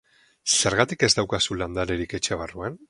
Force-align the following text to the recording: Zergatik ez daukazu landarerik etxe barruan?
Zergatik 0.61 1.05
ez 1.09 1.11
daukazu 1.21 1.59
landarerik 1.63 2.19
etxe 2.21 2.43
barruan? 2.43 2.79